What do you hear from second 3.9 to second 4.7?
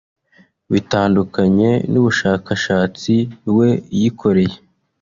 yikoreye